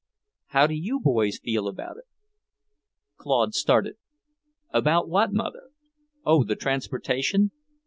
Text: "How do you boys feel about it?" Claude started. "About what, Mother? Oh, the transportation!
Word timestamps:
"How 0.47 0.65
do 0.65 0.73
you 0.73 0.99
boys 0.99 1.37
feel 1.37 1.67
about 1.67 1.97
it?" 1.97 2.05
Claude 3.17 3.53
started. 3.53 3.97
"About 4.71 5.07
what, 5.07 5.31
Mother? 5.31 5.69
Oh, 6.25 6.43
the 6.43 6.55
transportation! 6.55 7.51